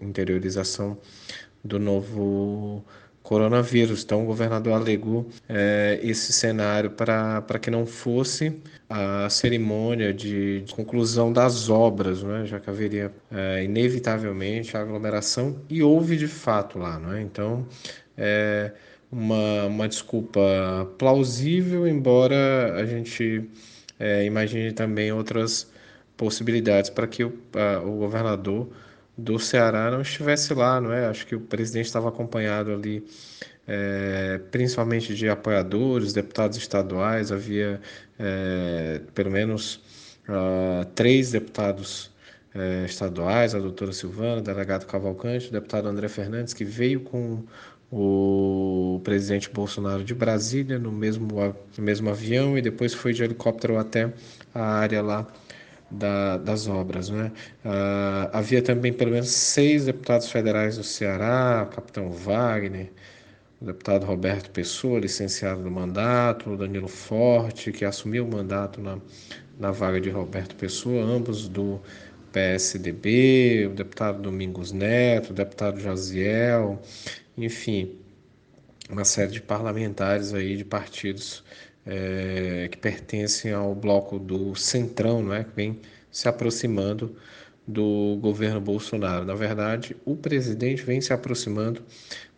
interiorização 0.00 0.98
do 1.62 1.78
novo 1.78 2.84
coronavírus. 3.22 4.02
Então, 4.02 4.24
o 4.24 4.26
governador 4.26 4.72
alegou 4.72 5.28
é, 5.48 6.00
esse 6.02 6.32
cenário 6.32 6.90
para 6.90 7.58
que 7.62 7.70
não 7.70 7.86
fosse 7.86 8.60
a 8.90 9.30
cerimônia 9.30 10.12
de, 10.12 10.62
de 10.62 10.74
conclusão 10.74 11.32
das 11.32 11.70
obras, 11.70 12.24
né, 12.24 12.44
já 12.46 12.58
que 12.58 12.68
haveria 12.68 13.12
é, 13.30 13.62
inevitavelmente 13.62 14.76
a 14.76 14.80
aglomeração, 14.80 15.60
e 15.70 15.84
houve 15.84 16.16
de 16.16 16.26
fato 16.26 16.80
lá. 16.80 16.98
Né? 16.98 17.22
Então, 17.22 17.64
é 18.16 18.72
uma, 19.08 19.66
uma 19.66 19.86
desculpa 19.86 20.40
plausível, 20.98 21.86
embora 21.86 22.74
a 22.74 22.84
gente 22.84 23.48
é, 24.00 24.24
imagine 24.24 24.72
também 24.72 25.12
outras 25.12 25.77
possibilidades 26.18 26.90
para 26.90 27.06
que 27.06 27.24
o, 27.24 27.32
a, 27.54 27.80
o 27.80 27.96
governador 27.96 28.68
do 29.16 29.38
Ceará 29.38 29.90
não 29.90 30.02
estivesse 30.02 30.52
lá, 30.52 30.80
não 30.80 30.92
é? 30.92 31.06
Acho 31.06 31.26
que 31.26 31.34
o 31.34 31.40
presidente 31.40 31.86
estava 31.86 32.08
acompanhado 32.08 32.72
ali, 32.72 33.04
é, 33.66 34.40
principalmente 34.50 35.14
de 35.14 35.28
apoiadores, 35.28 36.12
deputados 36.12 36.58
estaduais, 36.58 37.32
havia 37.32 37.80
é, 38.18 39.00
pelo 39.14 39.30
menos 39.30 39.76
uh, 40.28 40.84
três 40.94 41.32
deputados 41.32 42.10
é, 42.54 42.84
estaduais, 42.84 43.54
a 43.54 43.58
doutora 43.58 43.92
Silvana, 43.92 44.38
o 44.38 44.42
delegado 44.42 44.86
Cavalcante, 44.86 45.48
o 45.48 45.52
deputado 45.52 45.88
André 45.88 46.08
Fernandes, 46.08 46.54
que 46.54 46.64
veio 46.64 47.00
com 47.00 47.44
o 47.90 49.00
presidente 49.02 49.50
Bolsonaro 49.50 50.04
de 50.04 50.14
Brasília 50.14 50.78
no 50.78 50.92
mesmo, 50.92 51.28
no 51.76 51.84
mesmo 51.84 52.10
avião 52.10 52.58
e 52.58 52.62
depois 52.62 52.92
foi 52.92 53.12
de 53.12 53.22
helicóptero 53.22 53.78
até 53.78 54.12
a 54.54 54.62
área 54.62 55.02
lá 55.02 55.26
da, 55.90 56.36
das 56.38 56.66
obras. 56.68 57.10
Né? 57.10 57.32
Uh, 57.64 58.30
havia 58.32 58.62
também 58.62 58.92
pelo 58.92 59.12
menos 59.12 59.30
seis 59.30 59.86
deputados 59.86 60.30
federais 60.30 60.76
do 60.76 60.84
Ceará, 60.84 61.66
o 61.68 61.74
capitão 61.74 62.10
Wagner, 62.10 62.90
o 63.60 63.64
deputado 63.64 64.06
Roberto 64.06 64.50
Pessoa, 64.50 65.00
licenciado 65.00 65.62
do 65.62 65.70
mandato, 65.70 66.50
o 66.50 66.56
Danilo 66.56 66.88
Forte, 66.88 67.72
que 67.72 67.84
assumiu 67.84 68.24
o 68.24 68.30
mandato 68.30 68.80
na, 68.80 68.98
na 69.58 69.70
vaga 69.70 70.00
de 70.00 70.10
Roberto 70.10 70.54
Pessoa, 70.54 71.02
ambos 71.02 71.48
do 71.48 71.80
PSDB, 72.32 73.66
o 73.66 73.74
deputado 73.74 74.22
Domingos 74.22 74.70
Neto, 74.70 75.30
o 75.30 75.32
deputado 75.32 75.80
Jaziel, 75.80 76.80
enfim, 77.36 77.96
uma 78.90 79.04
série 79.04 79.32
de 79.32 79.40
parlamentares 79.40 80.32
aí 80.32 80.56
de 80.56 80.64
partidos 80.64 81.42
é, 81.88 82.68
que 82.70 82.76
pertencem 82.76 83.50
ao 83.52 83.74
bloco 83.74 84.18
do 84.18 84.54
Centrão, 84.54 85.22
não 85.22 85.32
é? 85.34 85.42
que 85.42 85.56
vem 85.56 85.80
se 86.10 86.28
aproximando 86.28 87.16
do 87.66 88.18
governo 88.20 88.60
Bolsonaro. 88.60 89.24
Na 89.24 89.34
verdade, 89.34 89.96
o 90.04 90.14
presidente 90.14 90.82
vem 90.82 91.00
se 91.00 91.12
aproximando 91.14 91.82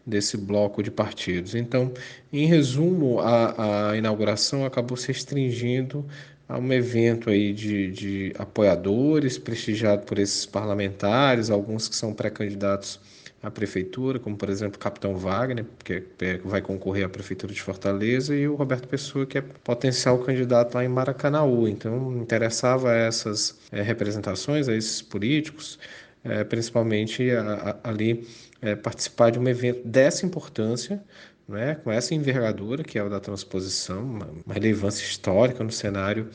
desse 0.06 0.36
bloco 0.36 0.82
de 0.82 0.90
partidos. 0.90 1.54
Então, 1.54 1.92
em 2.32 2.46
resumo, 2.46 3.18
a, 3.20 3.90
a 3.90 3.96
inauguração 3.96 4.64
acabou 4.64 4.96
se 4.96 5.08
restringindo 5.08 6.06
a 6.48 6.58
um 6.58 6.72
evento 6.72 7.30
aí 7.30 7.52
de, 7.52 7.90
de 7.90 8.32
apoiadores, 8.38 9.36
prestigiado 9.38 10.04
por 10.04 10.18
esses 10.18 10.46
parlamentares, 10.46 11.50
alguns 11.50 11.88
que 11.88 11.94
são 11.94 12.12
pré-candidatos 12.12 13.00
à 13.42 13.50
prefeitura, 13.50 14.18
como 14.18 14.36
por 14.36 14.50
exemplo 14.50 14.76
o 14.76 14.78
Capitão 14.78 15.16
Wagner, 15.16 15.64
que 15.82 16.02
é, 16.20 16.38
vai 16.38 16.60
concorrer 16.60 17.06
à 17.06 17.08
prefeitura 17.08 17.52
de 17.52 17.62
Fortaleza, 17.62 18.34
e 18.34 18.46
o 18.46 18.54
Roberto 18.54 18.86
Pessoa, 18.86 19.24
que 19.24 19.38
é 19.38 19.40
potencial 19.40 20.18
candidato 20.18 20.74
lá 20.74 20.84
em 20.84 20.88
Maracanaú. 20.88 21.66
Então, 21.66 22.16
interessava 22.18 22.94
essas 22.94 23.58
é, 23.72 23.80
representações, 23.82 24.68
a 24.68 24.74
esses 24.74 25.00
políticos, 25.00 25.78
é, 26.22 26.44
principalmente 26.44 27.30
a, 27.30 27.78
a, 27.82 27.90
ali 27.90 28.28
é, 28.60 28.76
participar 28.76 29.30
de 29.30 29.38
um 29.38 29.48
evento 29.48 29.86
dessa 29.86 30.26
importância, 30.26 31.02
né, 31.48 31.76
com 31.82 31.90
essa 31.90 32.14
envergadura, 32.14 32.84
que 32.84 32.98
é 32.98 33.02
o 33.02 33.08
da 33.08 33.18
transposição, 33.18 34.02
uma, 34.04 34.26
uma 34.46 34.54
relevância 34.54 35.02
histórica 35.04 35.64
no 35.64 35.72
cenário 35.72 36.28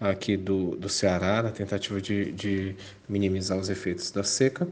aqui 0.00 0.36
do, 0.36 0.76
do 0.76 0.88
Ceará, 0.88 1.42
na 1.42 1.50
tentativa 1.50 2.00
de, 2.00 2.32
de 2.32 2.74
minimizar 3.08 3.58
os 3.58 3.68
efeitos 3.68 4.10
da 4.10 4.24
seca, 4.24 4.66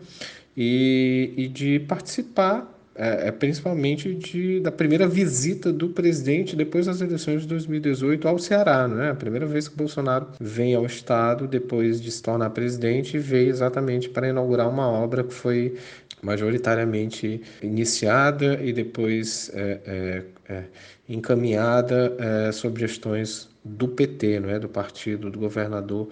e, 0.57 1.33
e 1.37 1.49
de 1.49 1.81
participar 1.81 2.81
é, 2.95 3.29
é, 3.29 3.31
principalmente 3.31 4.15
de, 4.15 4.61
da 4.61 4.71
primeira 4.71 5.09
visita 5.09 5.73
do 5.73 5.89
presidente 5.89 6.55
depois 6.55 6.85
das 6.85 7.01
eleições 7.01 7.43
de 7.43 7.49
2018 7.49 8.29
ao 8.29 8.39
Ceará, 8.39 8.87
não 8.87 9.01
é? 9.01 9.11
A 9.11 9.15
primeira 9.15 9.47
vez 9.47 9.69
que 9.69 9.75
Bolsonaro 9.77 10.27
vem 10.39 10.75
ao 10.75 10.85
estado 10.85 11.47
depois 11.47 11.99
de 11.99 12.11
se 12.11 12.23
tornar 12.23 12.51
presidente 12.51 13.17
veio 13.17 13.49
exatamente 13.49 14.09
para 14.11 14.29
inaugurar 14.29 14.69
uma 14.69 14.87
obra 14.87 15.25
que 15.25 15.33
foi 15.33 15.77
majoritariamente 16.21 17.41
iniciada 17.63 18.61
e 18.63 18.73
depois 18.73 19.51
é, 19.55 19.81
é, 19.87 20.23
é, 20.53 20.65
encaminhada 21.09 22.15
é, 22.19 22.53
sob 22.53 22.79
gestões 22.79 23.49
do 23.65 23.89
PT, 23.89 24.41
não 24.41 24.51
é, 24.51 24.59
do 24.59 24.69
partido 24.69 25.31
do 25.31 25.39
governador 25.39 26.09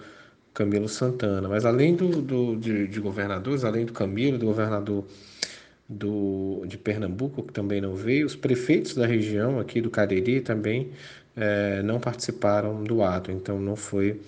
Camilo 0.53 0.89
Santana. 0.89 1.47
Mas 1.47 1.65
além 1.65 1.95
do, 1.95 2.21
do 2.21 2.55
de, 2.55 2.87
de, 2.87 2.99
governadores, 2.99 3.63
além 3.63 3.85
do 3.85 3.93
Camilo, 3.93 4.37
do 4.37 4.45
governador 4.45 5.05
do, 5.87 6.63
de 6.67 6.77
Pernambuco, 6.77 7.43
que 7.43 7.53
também 7.53 7.81
não 7.81 7.95
veio, 7.95 8.25
os 8.25 8.35
prefeitos 8.35 8.95
da 8.95 9.05
região 9.05 9.59
aqui 9.59 9.81
do 9.81 9.89
Cariri 9.89 10.41
também 10.41 10.91
é, 11.35 11.81
não 11.83 11.99
participaram 11.99 12.83
do 12.83 13.03
ato. 13.03 13.31
Então 13.31 13.59
não 13.59 13.75
foi, 13.75 14.21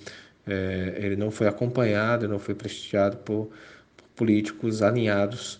é, 0.47 0.95
ele 0.97 1.15
não 1.15 1.31
foi 1.31 1.47
acompanhado, 1.47 2.27
não 2.27 2.39
foi 2.39 2.55
prestigiado 2.55 3.17
por, 3.17 3.49
por 3.97 4.07
políticos 4.15 4.81
alinhados 4.81 5.59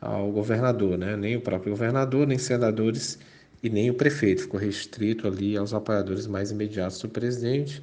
ao 0.00 0.30
governador, 0.32 0.96
né? 0.98 1.16
nem 1.16 1.36
o 1.36 1.40
próprio 1.40 1.72
governador, 1.72 2.26
nem 2.26 2.38
senadores 2.38 3.18
e 3.62 3.68
nem 3.68 3.90
o 3.90 3.94
prefeito. 3.94 4.42
Ficou 4.42 4.58
restrito 4.58 5.26
ali 5.28 5.56
aos 5.56 5.74
apoiadores 5.74 6.26
mais 6.26 6.50
imediatos 6.50 7.00
do 7.00 7.08
presidente 7.08 7.82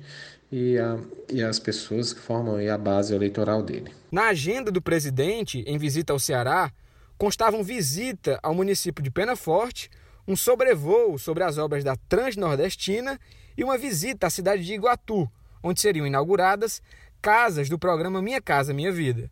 e, 0.51 0.77
a, 0.77 0.97
e 1.31 1.43
as 1.43 1.59
pessoas 1.59 2.13
que 2.13 2.19
formam 2.19 2.57
a 2.57 2.77
base 2.77 3.13
eleitoral 3.13 3.61
dele. 3.61 3.91
Na 4.11 4.29
agenda 4.29 4.71
do 4.71 4.81
presidente, 4.81 5.63
em 5.67 5.77
visita 5.77 6.13
ao 6.13 6.19
Ceará, 6.19 6.71
constavam 7.17 7.63
visita 7.63 8.39
ao 8.41 8.53
município 8.53 9.03
de 9.03 9.11
Penaforte, 9.11 9.89
um 10.27 10.35
sobrevoo 10.35 11.17
sobre 11.17 11.43
as 11.43 11.57
obras 11.57 11.83
da 11.83 11.95
Transnordestina 11.95 13.19
e 13.57 13.63
uma 13.63 13.77
visita 13.77 14.27
à 14.27 14.29
cidade 14.29 14.63
de 14.63 14.73
Iguatu, 14.73 15.29
onde 15.63 15.81
seriam 15.81 16.05
inauguradas 16.05 16.81
casas 17.21 17.69
do 17.69 17.79
programa 17.79 18.21
Minha 18.21 18.41
Casa 18.41 18.73
Minha 18.73 18.91
Vida. 18.91 19.31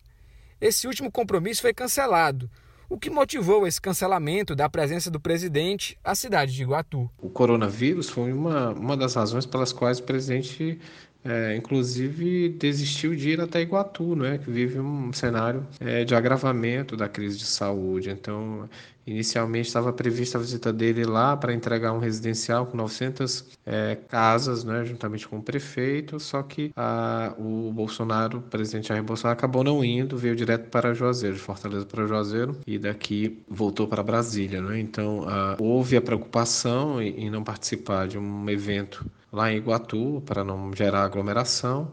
Esse 0.60 0.86
último 0.86 1.12
compromisso 1.12 1.62
foi 1.62 1.72
cancelado, 1.72 2.50
o 2.88 2.98
que 2.98 3.10
motivou 3.10 3.66
esse 3.66 3.80
cancelamento 3.80 4.54
da 4.54 4.68
presença 4.68 5.10
do 5.10 5.20
presidente 5.20 5.98
à 6.04 6.14
cidade 6.14 6.54
de 6.54 6.62
Iguatu. 6.62 7.10
O 7.18 7.28
coronavírus 7.28 8.08
foi 8.08 8.32
uma, 8.32 8.70
uma 8.70 8.96
das 8.96 9.14
razões 9.14 9.44
pelas 9.44 9.72
quais 9.72 9.98
o 9.98 10.04
presidente 10.04 10.78
é, 11.24 11.56
inclusive 11.56 12.50
desistiu 12.50 13.14
de 13.16 13.30
ir 13.30 13.40
até 13.40 13.60
Iguatu, 13.60 14.14
né, 14.14 14.38
que 14.38 14.50
vive 14.50 14.78
um 14.78 15.12
cenário 15.12 15.66
é, 15.80 16.04
de 16.04 16.14
agravamento 16.14 16.96
da 16.96 17.08
crise 17.08 17.38
de 17.38 17.46
saúde. 17.46 18.10
Então, 18.10 18.68
inicialmente 19.06 19.68
estava 19.68 19.92
prevista 19.92 20.36
a 20.36 20.40
visita 20.40 20.72
dele 20.72 21.04
lá 21.04 21.36
para 21.36 21.54
entregar 21.54 21.92
um 21.92 21.98
residencial 21.98 22.66
com 22.66 22.76
900 22.76 23.44
é, 23.64 23.96
casas, 24.08 24.64
né, 24.64 24.84
juntamente 24.84 25.28
com 25.28 25.38
o 25.38 25.42
prefeito, 25.42 26.18
só 26.18 26.42
que 26.42 26.72
a, 26.76 27.34
o 27.38 27.72
Bolsonaro, 27.72 28.38
o 28.38 28.42
presidente 28.42 28.88
Jair 28.88 29.02
Bolsonaro, 29.02 29.38
acabou 29.38 29.62
não 29.62 29.84
indo, 29.84 30.16
veio 30.16 30.34
direto 30.34 30.68
para 30.70 30.92
Juazeiro, 30.92 31.36
de 31.36 31.42
Fortaleza 31.42 31.86
para 31.86 32.06
Juazeiro, 32.06 32.58
e 32.66 32.78
daqui 32.78 33.42
voltou 33.48 33.86
para 33.86 34.02
Brasília. 34.02 34.60
Né? 34.60 34.80
Então, 34.80 35.28
a, 35.28 35.56
houve 35.60 35.96
a 35.96 36.02
preocupação 36.02 37.00
em, 37.00 37.26
em 37.26 37.30
não 37.30 37.44
participar 37.44 38.08
de 38.08 38.18
um 38.18 38.48
evento 38.50 39.06
lá 39.32 39.52
em 39.52 39.58
Iguatu 39.58 40.22
para 40.26 40.42
não 40.42 40.72
gerar 40.74 41.04
aglomeração 41.04 41.92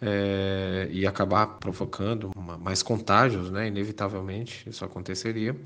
é, 0.00 0.88
e 0.90 1.06
acabar 1.06 1.46
provocando 1.58 2.30
uma, 2.36 2.58
mais 2.58 2.82
contágios, 2.82 3.50
né? 3.50 3.68
Inevitavelmente 3.68 4.68
isso 4.68 4.84
aconteceria. 4.84 5.56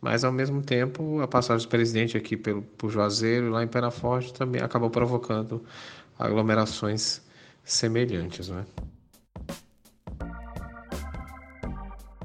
Mas 0.00 0.24
ao 0.24 0.32
mesmo 0.32 0.62
tempo 0.62 1.20
a 1.20 1.28
passagem 1.28 1.66
do 1.66 1.70
presidente 1.70 2.16
aqui 2.16 2.36
pelo 2.36 2.62
por 2.62 2.90
Juazeiro 2.90 3.50
lá 3.50 3.62
em 3.62 3.68
Penaforte 3.68 4.32
também 4.32 4.62
acabou 4.62 4.90
provocando 4.90 5.64
aglomerações 6.18 7.22
semelhantes, 7.64 8.48
né? 8.48 8.64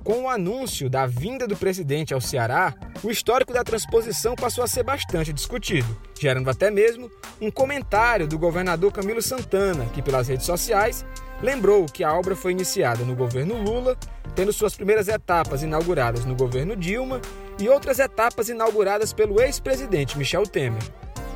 Com 0.03 0.23
o 0.23 0.29
anúncio 0.29 0.89
da 0.89 1.05
vinda 1.05 1.45
do 1.45 1.57
presidente 1.57 2.13
ao 2.13 2.21
Ceará, 2.21 2.73
o 3.03 3.11
histórico 3.11 3.51
da 3.51 3.61
transposição 3.61 4.35
passou 4.35 4.63
a 4.63 4.67
ser 4.67 4.81
bastante 4.81 5.33
discutido, 5.33 5.99
gerando 6.17 6.49
até 6.49 6.71
mesmo 6.71 7.11
um 7.41 7.51
comentário 7.51 8.25
do 8.25 8.39
governador 8.39 8.93
Camilo 8.93 9.21
Santana, 9.21 9.85
que 9.87 10.01
pelas 10.01 10.29
redes 10.29 10.45
sociais 10.45 11.05
lembrou 11.41 11.85
que 11.85 12.03
a 12.03 12.13
obra 12.13 12.35
foi 12.35 12.51
iniciada 12.51 13.03
no 13.03 13.15
governo 13.15 13.61
Lula, 13.61 13.97
tendo 14.35 14.53
suas 14.53 14.75
primeiras 14.75 15.07
etapas 15.07 15.63
inauguradas 15.63 16.25
no 16.25 16.35
governo 16.35 16.75
Dilma 16.75 17.21
e 17.59 17.69
outras 17.69 17.99
etapas 17.99 18.49
inauguradas 18.49 19.13
pelo 19.13 19.41
ex-presidente 19.41 20.17
Michel 20.17 20.43
Temer. 20.43 20.81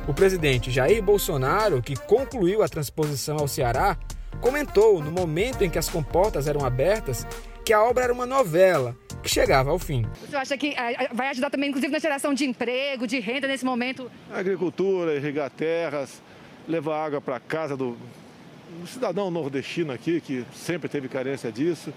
O 0.06 0.12
presidente 0.12 0.70
Jair 0.70 1.02
Bolsonaro, 1.02 1.80
que 1.80 1.96
concluiu 1.96 2.62
a 2.62 2.68
transposição 2.68 3.36
ao 3.38 3.46
Ceará, 3.46 3.96
comentou 4.40 5.02
no 5.02 5.12
momento 5.12 5.62
em 5.62 5.70
que 5.70 5.78
as 5.78 5.88
comportas 5.88 6.48
eram 6.48 6.64
abertas 6.64 7.26
que 7.64 7.72
a 7.72 7.82
obra 7.82 8.04
era 8.04 8.12
uma 8.12 8.26
novela 8.26 8.96
que 9.22 9.28
chegava 9.28 9.70
ao 9.70 9.78
fim. 9.78 10.04
Você 10.28 10.36
acha 10.36 10.58
que 10.58 10.74
eh, 10.76 11.08
vai 11.12 11.28
ajudar 11.28 11.48
também, 11.48 11.68
inclusive, 11.68 11.92
na 11.92 12.00
geração 12.00 12.34
de 12.34 12.44
emprego, 12.44 13.06
de 13.06 13.20
renda 13.20 13.46
nesse 13.46 13.64
momento? 13.64 14.10
Agricultura, 14.32 15.14
irrigar 15.14 15.48
terras, 15.50 16.20
levar 16.66 17.04
água 17.06 17.20
para 17.20 17.38
casa 17.38 17.76
do, 17.76 17.96
do 18.80 18.86
cidadão 18.86 19.30
nordestino 19.30 19.92
aqui, 19.92 20.20
que 20.20 20.44
sempre 20.54 20.88
teve 20.88 21.08
carência 21.08 21.50
disso. 21.52 21.92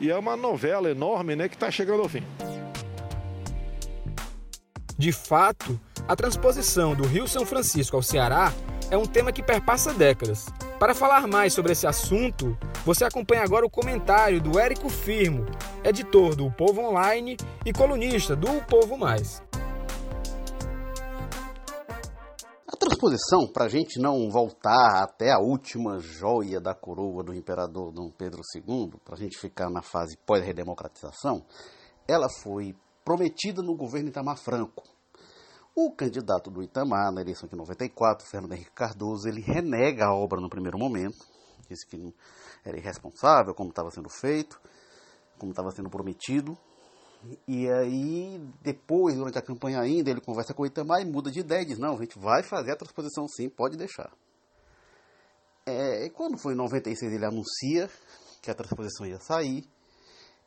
E 0.00 0.10
é 0.10 0.16
uma 0.16 0.36
novela 0.36 0.90
enorme 0.90 1.36
né, 1.36 1.48
que 1.48 1.54
está 1.54 1.70
chegando 1.70 2.02
ao 2.02 2.08
fim. 2.08 2.22
De 4.98 5.12
fato, 5.12 5.78
a 6.06 6.14
transposição 6.14 6.94
do 6.94 7.06
Rio 7.06 7.26
São 7.26 7.44
Francisco 7.44 7.96
ao 7.96 8.02
Ceará 8.02 8.52
é 8.90 8.96
um 8.96 9.06
tema 9.06 9.32
que 9.32 9.42
perpassa 9.42 9.92
décadas. 9.92 10.46
Para 10.78 10.94
falar 10.94 11.26
mais 11.26 11.52
sobre 11.52 11.72
esse 11.72 11.86
assunto, 11.86 12.58
você 12.84 13.04
acompanha 13.04 13.42
agora 13.42 13.64
o 13.64 13.70
comentário 13.70 14.40
do 14.40 14.58
Érico 14.58 14.88
Firmo, 14.88 15.46
editor 15.84 16.34
do 16.34 16.46
o 16.46 16.52
Povo 16.52 16.82
Online 16.82 17.36
e 17.64 17.72
colunista 17.72 18.36
do 18.36 18.50
o 18.50 18.62
Povo 18.62 18.98
Mais. 18.98 19.42
A 23.02 23.04
transposição, 23.04 23.52
para 23.52 23.64
a 23.64 23.68
gente 23.68 23.98
não 23.98 24.30
voltar 24.30 25.02
até 25.02 25.32
a 25.32 25.40
última 25.40 25.98
joia 25.98 26.60
da 26.60 26.72
coroa 26.72 27.24
do 27.24 27.34
imperador 27.34 27.90
Dom 27.90 28.08
Pedro 28.16 28.40
II, 28.54 28.92
para 29.04 29.16
a 29.16 29.18
gente 29.18 29.36
ficar 29.40 29.68
na 29.68 29.82
fase 29.82 30.16
pós-redemocratização, 30.24 31.44
ela 32.06 32.28
foi 32.44 32.76
prometida 33.04 33.60
no 33.60 33.76
governo 33.76 34.08
Itamar 34.08 34.36
Franco. 34.36 34.84
O 35.74 35.90
candidato 35.90 36.48
do 36.48 36.62
Itamar, 36.62 37.10
na 37.12 37.22
eleição 37.22 37.48
de 37.48 37.56
94, 37.56 38.24
Fernando 38.24 38.52
Henrique 38.52 38.70
Cardoso, 38.70 39.28
ele 39.28 39.40
renega 39.40 40.06
a 40.06 40.14
obra 40.14 40.40
no 40.40 40.48
primeiro 40.48 40.78
momento, 40.78 41.26
disse 41.68 41.84
que 41.84 42.14
era 42.64 42.78
irresponsável 42.78 43.52
como 43.52 43.70
estava 43.70 43.90
sendo 43.90 44.08
feito, 44.08 44.60
como 45.40 45.50
estava 45.50 45.72
sendo 45.72 45.90
prometido. 45.90 46.56
E 47.46 47.68
aí, 47.70 48.40
depois, 48.62 49.14
durante 49.16 49.38
a 49.38 49.42
campanha 49.42 49.80
ainda, 49.80 50.10
ele 50.10 50.20
conversa 50.20 50.52
com 50.52 50.62
o 50.62 50.66
Itamar 50.66 51.00
e 51.00 51.04
muda 51.04 51.30
de 51.30 51.40
ideia 51.40 51.64
diz, 51.64 51.78
não, 51.78 51.96
a 51.96 52.00
gente 52.00 52.18
vai 52.18 52.42
fazer 52.42 52.72
a 52.72 52.76
transposição 52.76 53.26
sim, 53.28 53.48
pode 53.48 53.76
deixar. 53.76 54.12
É, 55.64 56.08
quando 56.10 56.36
foi 56.36 56.54
em 56.54 56.56
96 56.56 57.12
ele 57.12 57.24
anuncia 57.24 57.88
que 58.42 58.50
a 58.50 58.54
transposição 58.54 59.06
ia 59.06 59.20
sair. 59.20 59.64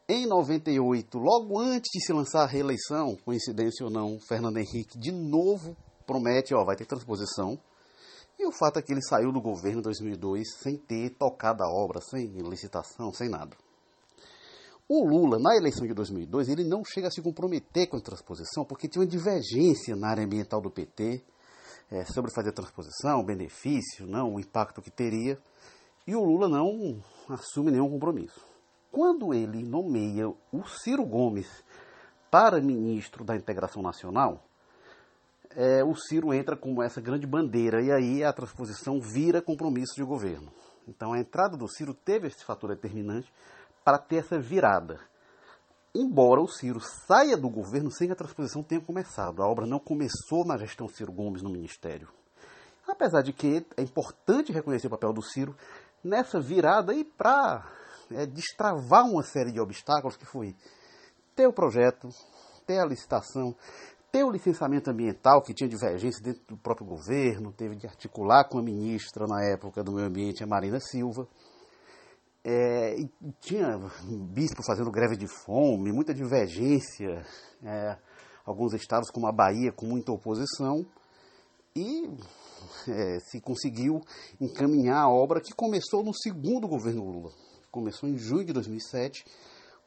Em 0.07 0.27
98, 0.27 1.17
logo 1.17 1.57
antes 1.57 1.89
de 1.91 2.05
se 2.05 2.13
lançar 2.13 2.43
a 2.43 2.45
reeleição, 2.45 3.15
coincidência 3.23 3.85
ou 3.85 3.91
não, 3.91 4.19
Fernando 4.19 4.57
Henrique 4.57 4.99
de 4.99 5.11
novo 5.11 5.75
promete, 6.05 6.53
ó, 6.53 6.63
vai 6.63 6.75
ter 6.75 6.85
transposição. 6.85 7.57
E 8.37 8.45
o 8.45 8.51
fato 8.51 8.77
é 8.77 8.81
que 8.81 8.91
ele 8.91 9.01
saiu 9.01 9.31
do 9.31 9.41
governo 9.41 9.79
em 9.79 9.83
2002 9.83 10.57
sem 10.61 10.77
ter 10.77 11.11
tocado 11.11 11.63
a 11.63 11.67
obra, 11.67 12.01
sem 12.01 12.27
licitação, 12.27 13.11
sem 13.13 13.29
nada. 13.29 13.55
O 14.87 15.03
Lula, 15.03 15.39
na 15.39 15.55
eleição 15.55 15.87
de 15.87 15.95
2002, 15.95 16.47
ele 16.47 16.63
não 16.63 16.85
chega 16.85 17.07
a 17.07 17.11
se 17.11 17.19
comprometer 17.19 17.87
com 17.87 17.97
a 17.97 18.01
transposição 18.01 18.63
porque 18.63 18.87
tinha 18.87 19.01
uma 19.01 19.09
divergência 19.09 19.95
na 19.95 20.09
área 20.09 20.23
ambiental 20.23 20.61
do 20.61 20.69
PT 20.69 21.23
é, 21.89 22.05
sobre 22.05 22.31
fazer 22.31 22.49
a 22.49 22.53
transposição, 22.53 23.19
o 23.19 23.25
benefício, 23.25 24.05
não, 24.05 24.35
o 24.35 24.39
impacto 24.39 24.83
que 24.83 24.91
teria. 24.91 25.39
E 26.05 26.15
o 26.15 26.23
Lula 26.23 26.47
não 26.47 27.01
assume 27.27 27.71
nenhum 27.71 27.89
compromisso. 27.89 28.39
Quando 28.91 29.33
ele 29.33 29.63
nomeia 29.63 30.27
o 30.29 30.63
Ciro 30.67 31.03
Gomes 31.03 31.47
para 32.29 32.61
ministro 32.61 33.25
da 33.25 33.35
Integração 33.35 33.81
Nacional, 33.81 34.45
é, 35.55 35.83
o 35.83 35.95
Ciro 35.95 36.31
entra 36.31 36.55
como 36.55 36.83
essa 36.83 37.01
grande 37.01 37.25
bandeira 37.25 37.81
e 37.81 37.91
aí 37.91 38.23
a 38.23 38.31
transposição 38.31 39.01
vira 39.01 39.41
compromisso 39.41 39.95
de 39.95 40.03
governo. 40.03 40.51
Então 40.87 41.13
a 41.13 41.19
entrada 41.19 41.57
do 41.57 41.67
Ciro 41.67 41.95
teve 41.95 42.27
esse 42.27 42.45
fator 42.45 42.69
determinante 42.69 43.33
para 43.85 43.99
ter 43.99 44.17
essa 44.17 44.39
virada. 44.39 44.99
Embora 45.93 46.41
o 46.41 46.47
Ciro 46.47 46.81
saia 46.81 47.37
do 47.37 47.49
governo 47.49 47.91
sem 47.91 48.07
que 48.07 48.13
a 48.13 48.17
transposição 48.17 48.63
tenha 48.63 48.81
começado, 48.81 49.41
a 49.41 49.47
obra 49.47 49.65
não 49.65 49.79
começou 49.79 50.43
na 50.43 50.57
gestão 50.57 50.89
Ciro 50.89 51.13
Gomes 51.13 51.43
no 51.43 51.51
Ministério. 51.51 52.09
Apesar 52.87 53.21
de 53.21 53.31
que 53.31 53.65
é 53.77 53.81
importante 53.81 54.51
reconhecer 54.51 54.87
o 54.87 54.89
papel 54.89 55.13
do 55.13 55.21
Ciro 55.21 55.55
nessa 56.03 56.41
virada 56.41 56.93
e 56.93 57.03
para 57.03 57.71
é, 58.11 58.25
destravar 58.25 59.05
uma 59.05 59.23
série 59.23 59.51
de 59.51 59.59
obstáculos 59.59 60.17
que 60.17 60.25
foi 60.25 60.55
ter 61.35 61.47
o 61.47 61.53
projeto, 61.53 62.09
ter 62.65 62.79
a 62.79 62.85
licitação, 62.85 63.55
ter 64.11 64.23
o 64.23 64.31
licenciamento 64.31 64.89
ambiental, 64.89 65.41
que 65.41 65.53
tinha 65.53 65.69
divergência 65.69 66.23
dentro 66.23 66.41
do 66.47 66.57
próprio 66.57 66.87
governo, 66.87 67.51
teve 67.51 67.75
de 67.75 67.85
articular 67.85 68.45
com 68.45 68.57
a 68.57 68.63
ministra 68.63 69.27
na 69.27 69.43
época 69.43 69.83
do 69.83 69.91
meio 69.91 70.07
ambiente, 70.07 70.43
a 70.43 70.47
Marina 70.47 70.79
Silva. 70.79 71.27
É, 72.47 72.95
tinha 73.41 73.79
bispo 74.31 74.61
fazendo 74.63 74.91
greve 74.91 75.17
de 75.17 75.25
fome, 75.27 75.91
muita 75.91 76.13
divergência, 76.13 77.25
é, 77.63 77.97
alguns 78.45 78.71
estados 78.75 79.09
como 79.09 79.25
a 79.25 79.31
Bahia 79.31 79.71
com 79.71 79.87
muita 79.87 80.11
oposição, 80.11 80.85
e 81.75 82.07
é, 82.87 83.19
se 83.19 83.41
conseguiu 83.41 83.99
encaminhar 84.39 85.05
a 85.05 85.09
obra 85.09 85.41
que 85.41 85.55
começou 85.55 86.03
no 86.03 86.13
segundo 86.13 86.67
governo 86.67 87.03
Lula. 87.03 87.31
Começou 87.71 88.07
em 88.07 88.15
junho 88.15 88.45
de 88.45 88.53
2007, 88.53 89.25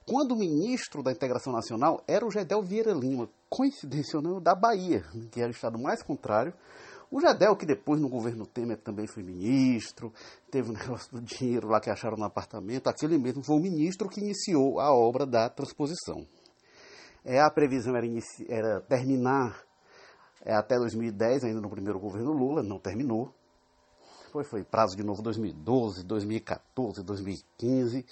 quando 0.05 0.33
o 0.33 0.37
ministro 0.37 1.00
da 1.00 1.12
Integração 1.12 1.53
Nacional 1.53 2.03
era 2.09 2.27
o 2.27 2.31
Gedel 2.31 2.62
Vieira 2.62 2.93
Lima, 2.93 3.31
coincidência 3.49 4.17
ou 4.17 4.23
não, 4.23 4.41
da 4.41 4.57
Bahia, 4.57 5.05
que 5.31 5.41
era 5.41 5.49
o 5.49 5.55
estado 5.55 5.79
mais 5.79 6.03
contrário, 6.03 6.53
o 7.11 7.21
Jadel, 7.21 7.57
que 7.57 7.65
depois 7.65 8.00
no 8.00 8.09
governo 8.09 8.47
Temer 8.47 8.77
também 8.79 9.07
foi 9.07 9.23
ministro, 9.23 10.12
teve 10.50 10.69
o 10.69 10.73
um 10.73 10.77
negócio 10.79 11.11
do 11.11 11.23
dinheiro 11.23 11.69
lá 11.69 11.81
que 11.81 11.91
acharam 11.91 12.17
no 12.17 12.25
apartamento, 12.25 12.88
aquele 12.88 13.17
mesmo 13.17 13.43
foi 13.43 13.57
o 13.57 13.61
ministro 13.61 14.09
que 14.09 14.21
iniciou 14.21 14.79
a 14.79 14.93
obra 14.93 15.25
da 15.25 15.49
transposição. 15.49 16.27
É, 17.25 17.41
a 17.41 17.50
previsão 17.50 17.97
era, 17.97 18.07
era 18.49 18.81
terminar 18.83 19.62
é, 20.45 20.55
até 20.55 20.77
2010, 20.77 21.45
ainda 21.45 21.61
no 21.61 21.71
primeiro 21.71 21.99
governo 21.99 22.33
Lula, 22.33 22.62
não 22.62 22.79
terminou. 22.79 23.33
Foi, 24.31 24.45
foi 24.45 24.62
prazo 24.62 24.95
de 24.95 25.03
novo 25.03 25.23
2012, 25.23 26.05
2014, 26.05 27.03
2015, 27.03 28.05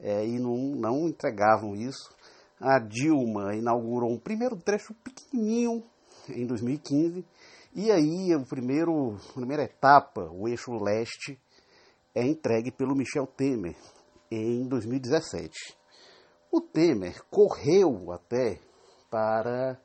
é, 0.00 0.26
e 0.26 0.38
não, 0.38 0.56
não 0.56 1.08
entregavam 1.08 1.74
isso. 1.74 2.14
A 2.60 2.78
Dilma 2.78 3.56
inaugurou 3.56 4.10
um 4.10 4.18
primeiro 4.18 4.56
trecho 4.56 4.94
pequenininho 4.94 5.82
em 6.28 6.46
2015 6.46 7.24
e 7.74 7.90
aí, 7.90 8.32
a 8.34 8.40
primeira 8.40 9.62
etapa, 9.62 10.28
o 10.30 10.46
eixo 10.46 10.72
leste, 10.72 11.40
é 12.14 12.22
entregue 12.26 12.70
pelo 12.70 12.94
Michel 12.94 13.26
Temer 13.26 13.76
em 14.30 14.68
2017. 14.68 15.50
O 16.50 16.60
Temer 16.60 17.22
correu 17.30 18.12
até 18.12 18.60
para 19.10 19.80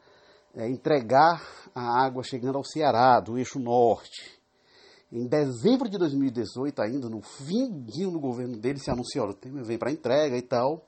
é, 0.53 0.69
entregar 0.69 1.41
a 1.73 2.05
água 2.05 2.23
chegando 2.23 2.57
ao 2.57 2.63
Ceará, 2.63 3.21
do 3.21 3.37
eixo 3.37 3.57
norte. 3.57 4.37
Em 5.09 5.25
dezembro 5.25 5.89
de 5.89 5.97
2018, 5.97 6.81
ainda 6.81 7.09
no 7.09 7.21
fim 7.21 7.69
do 8.11 8.19
governo 8.19 8.57
dele, 8.57 8.79
se 8.79 8.91
anunciou: 8.91 9.29
o 9.29 9.33
Temer 9.33 9.63
vem 9.63 9.77
para 9.77 9.91
entrega 9.91 10.37
e 10.37 10.41
tal. 10.41 10.85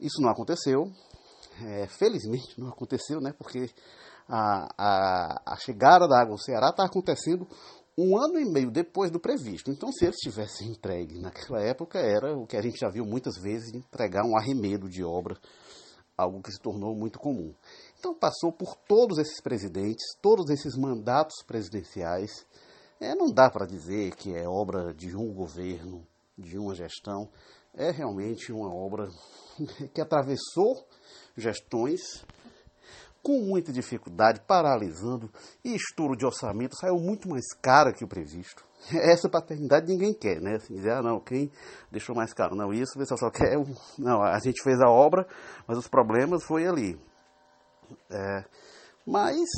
Isso 0.00 0.22
não 0.22 0.30
aconteceu. 0.30 0.84
É, 1.60 1.88
felizmente 1.88 2.58
não 2.58 2.68
aconteceu, 2.68 3.20
né? 3.20 3.34
Porque 3.36 3.68
a, 4.30 4.68
a, 4.78 5.42
a 5.54 5.56
chegada 5.56 6.06
da 6.06 6.20
água 6.20 6.34
ao 6.34 6.38
Ceará 6.38 6.68
está 6.70 6.84
acontecendo 6.84 7.48
um 7.98 8.16
ano 8.16 8.38
e 8.38 8.44
meio 8.44 8.70
depois 8.70 9.10
do 9.10 9.18
previsto. 9.18 9.70
Então, 9.70 9.90
se 9.92 10.04
eles 10.04 10.16
tivessem 10.16 10.68
entregue 10.68 11.18
naquela 11.18 11.60
época, 11.60 11.98
era 11.98 12.36
o 12.36 12.46
que 12.46 12.56
a 12.56 12.62
gente 12.62 12.78
já 12.78 12.88
viu 12.88 13.04
muitas 13.04 13.36
vezes, 13.36 13.74
entregar 13.74 14.24
um 14.24 14.36
arremedo 14.36 14.88
de 14.88 15.02
obra, 15.02 15.36
algo 16.16 16.40
que 16.40 16.52
se 16.52 16.60
tornou 16.60 16.94
muito 16.94 17.18
comum. 17.18 17.52
Então, 17.98 18.14
passou 18.14 18.52
por 18.52 18.76
todos 18.86 19.18
esses 19.18 19.40
presidentes, 19.40 20.06
todos 20.22 20.48
esses 20.48 20.76
mandatos 20.76 21.42
presidenciais. 21.44 22.46
É, 23.00 23.14
não 23.14 23.32
dá 23.32 23.50
para 23.50 23.66
dizer 23.66 24.14
que 24.14 24.34
é 24.34 24.48
obra 24.48 24.94
de 24.94 25.16
um 25.16 25.34
governo, 25.34 26.06
de 26.38 26.56
uma 26.56 26.74
gestão. 26.74 27.28
É 27.74 27.90
realmente 27.90 28.52
uma 28.52 28.72
obra 28.72 29.08
que 29.92 30.00
atravessou 30.00 30.86
gestões 31.36 32.24
com 33.22 33.40
muita 33.40 33.72
dificuldade, 33.72 34.40
paralisando, 34.46 35.30
e 35.64 35.74
estouro 35.74 36.16
de 36.16 36.24
orçamento 36.24 36.76
saiu 36.76 36.96
muito 36.96 37.28
mais 37.28 37.52
caro 37.60 37.92
que 37.92 38.04
o 38.04 38.08
previsto. 38.08 38.64
Essa 38.92 39.28
paternidade 39.28 39.86
ninguém 39.86 40.14
quer, 40.14 40.40
né? 40.40 40.56
Assim, 40.56 40.74
dizer, 40.74 40.92
ah, 40.92 41.02
não, 41.02 41.20
quem 41.20 41.50
deixou 41.90 42.14
mais 42.14 42.32
caro? 42.32 42.54
Não, 42.54 42.72
isso, 42.72 42.92
o 42.94 42.98
pessoal 42.98 43.18
só 43.18 43.30
quer. 43.30 43.56
Não, 43.98 44.22
a 44.22 44.38
gente 44.38 44.62
fez 44.62 44.80
a 44.80 44.88
obra, 44.88 45.26
mas 45.66 45.76
os 45.76 45.86
problemas 45.86 46.42
foi 46.44 46.66
ali. 46.66 46.98
É, 48.10 48.44
mas 49.06 49.48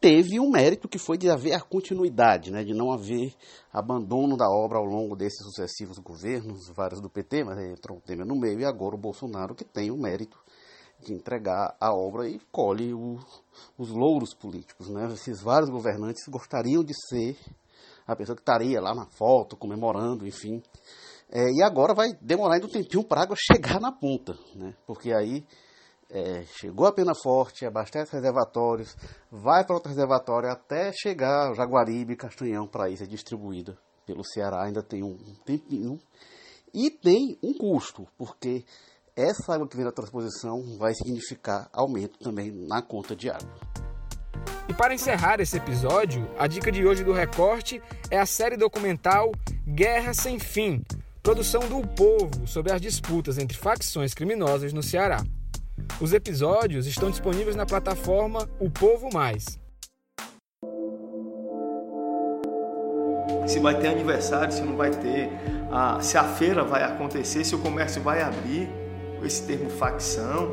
teve 0.00 0.38
um 0.40 0.50
mérito 0.50 0.88
que 0.88 0.98
foi 0.98 1.18
de 1.18 1.28
haver 1.28 1.52
a 1.52 1.60
continuidade, 1.60 2.50
né, 2.50 2.62
de 2.64 2.72
não 2.72 2.92
haver 2.92 3.34
abandono 3.72 4.36
da 4.36 4.48
obra 4.48 4.78
ao 4.78 4.84
longo 4.84 5.16
desses 5.16 5.44
sucessivos 5.44 5.98
governos, 5.98 6.68
vários 6.68 7.00
do 7.00 7.10
PT, 7.10 7.44
mas 7.44 7.58
entrou 7.58 7.98
o 7.98 8.00
Temer 8.00 8.26
no 8.26 8.36
meio, 8.36 8.60
e 8.60 8.64
agora 8.64 8.94
o 8.94 8.98
Bolsonaro 8.98 9.54
que 9.54 9.64
tem 9.64 9.90
o 9.90 9.96
mérito 9.96 10.38
de 11.00 11.12
entregar 11.12 11.76
a 11.80 11.94
obra 11.94 12.28
e 12.28 12.40
colhe 12.50 12.92
o, 12.92 13.18
os 13.78 13.90
louros 13.90 14.34
políticos. 14.34 14.88
Né? 14.88 15.06
Esses 15.12 15.40
vários 15.40 15.70
governantes 15.70 16.26
gostariam 16.28 16.82
de 16.82 16.94
ser 17.08 17.36
a 18.06 18.14
pessoa 18.14 18.36
que 18.36 18.42
estaria 18.42 18.80
lá 18.80 18.94
na 18.94 19.06
foto, 19.06 19.56
comemorando, 19.56 20.26
enfim. 20.26 20.62
É, 21.30 21.42
e 21.50 21.62
agora 21.62 21.94
vai 21.94 22.12
demorar 22.20 22.54
ainda 22.54 22.66
um 22.66 22.70
tempinho 22.70 23.04
para 23.04 23.20
a 23.20 23.24
água 23.24 23.36
chegar 23.52 23.80
na 23.80 23.90
ponta, 23.90 24.38
né? 24.54 24.74
porque 24.86 25.12
aí 25.12 25.44
é, 26.08 26.44
chegou 26.60 26.86
a 26.86 26.92
pena 26.92 27.12
forte, 27.14 27.66
abastece 27.66 28.12
reservatórios, 28.12 28.96
vai 29.30 29.64
para 29.64 29.74
outro 29.74 29.90
reservatório 29.90 30.50
até 30.50 30.92
chegar 30.92 31.54
Jaguaribe 31.54 32.12
e 32.12 32.16
Castanhão 32.16 32.66
para 32.66 32.88
ir 32.88 32.96
ser 32.96 33.08
distribuída 33.08 33.76
pelo 34.06 34.24
Ceará. 34.24 34.64
Ainda 34.64 34.82
tem 34.82 35.02
um 35.02 35.16
tempinho. 35.44 35.98
E 36.72 36.90
tem 36.90 37.38
um 37.42 37.54
custo, 37.54 38.06
porque 38.16 38.64
essa 39.16 39.54
água 39.54 39.66
que 39.66 39.76
vem 39.76 39.86
da 39.86 39.90
transposição 39.90 40.76
vai 40.76 40.92
significar 40.94 41.70
aumento 41.72 42.18
também 42.18 42.50
na 42.52 42.82
conta 42.82 43.16
de 43.16 43.30
água. 43.30 43.48
E 44.68 44.74
para 44.74 44.92
encerrar 44.92 45.40
esse 45.40 45.56
episódio, 45.56 46.28
a 46.38 46.46
dica 46.46 46.70
de 46.70 46.86
hoje 46.86 47.02
do 47.02 47.12
Recorte 47.12 47.80
é 48.10 48.18
a 48.18 48.26
série 48.26 48.58
documental 48.58 49.32
Guerra 49.66 50.12
Sem 50.12 50.38
Fim, 50.38 50.84
produção 51.22 51.66
do 51.66 51.78
o 51.78 51.86
Povo 51.86 52.46
sobre 52.46 52.72
as 52.72 52.80
disputas 52.80 53.38
entre 53.38 53.56
facções 53.56 54.12
criminosas 54.12 54.74
no 54.74 54.82
Ceará. 54.82 55.24
Os 55.98 56.12
episódios 56.12 56.86
estão 56.86 57.10
disponíveis 57.10 57.56
na 57.56 57.64
plataforma 57.64 58.46
O 58.60 58.70
Povo 58.70 59.08
Mais. 59.10 59.58
Se 63.46 63.60
vai 63.60 63.78
ter 63.78 63.88
aniversário, 63.88 64.52
se 64.52 64.60
não 64.60 64.76
vai 64.76 64.90
ter, 64.90 65.30
ah, 65.70 66.00
se 66.02 66.18
a 66.18 66.24
feira 66.24 66.64
vai 66.64 66.82
acontecer, 66.82 67.44
se 67.44 67.54
o 67.54 67.58
comércio 67.58 68.02
vai 68.02 68.20
abrir 68.20 68.68
esse 69.24 69.46
termo 69.46 69.70
facção, 69.70 70.52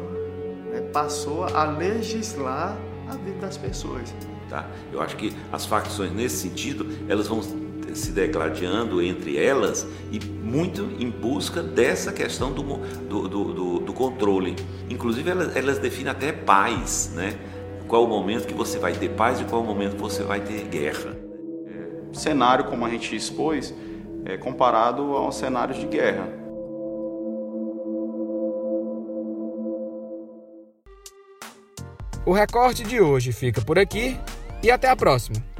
né, 0.71 0.82
passou 0.91 1.45
a 1.45 1.63
legislar 1.63 2.78
a 3.08 3.15
vida 3.15 3.39
das 3.39 3.58
pessoas. 3.58 4.13
Tá? 4.49 4.67
Eu 4.91 5.02
acho 5.02 5.15
que 5.15 5.34
as 5.52 5.65
facções, 5.65 6.12
nesse 6.12 6.38
sentido, 6.38 6.88
elas 7.08 7.28
vão 7.28 7.41
se 7.93 8.12
degladiando 8.12 9.02
entre 9.02 9.38
elas 9.38 9.88
e 10.12 10.19
muito 10.19 10.89
em 10.99 11.10
busca 11.10 11.62
dessa 11.62 12.12
questão 12.12 12.52
do, 12.52 12.63
do, 13.08 13.28
do, 13.28 13.80
do 13.80 13.93
controle. 13.93 14.56
Inclusive, 14.89 15.30
elas, 15.30 15.56
elas, 15.56 15.80
definem 15.80 16.12
até 16.12 16.32
paz, 16.32 17.12
né? 17.13 17.38
Qual 17.88 18.06
o 18.06 18.08
momento 18.08 18.47
que 18.47 18.54
você 18.54 18.80
vai 18.80 18.93
ter 18.93 19.10
paz 19.10 19.39
e 19.39 19.43
qual 19.43 19.62
o 19.62 19.65
momento 19.65 19.95
que 19.95 20.02
você 20.02 20.23
vai 20.23 20.39
ter 20.41 20.63
guerra. 20.65 21.15
É, 21.67 22.13
cenário, 22.13 22.65
como 22.65 22.86
a 22.86 22.89
gente 22.89 23.15
expôs, 23.15 23.73
é 24.26 24.38
comparado 24.38 25.15
aos 25.15 25.36
cenários 25.36 25.78
de 25.80 25.86
guerra. 25.86 26.42
O 32.25 32.31
recorte 32.31 32.83
de 32.83 33.01
hoje 33.01 33.33
fica 33.33 33.62
por 33.62 33.77
aqui 33.77 34.17
e 34.63 34.71
até 34.71 34.89
a 34.89 34.95
próxima. 34.95 35.52